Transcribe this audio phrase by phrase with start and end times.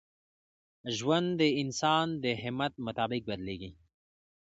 [0.97, 3.71] ژوند د انسان د همت مطابق بدلېږي.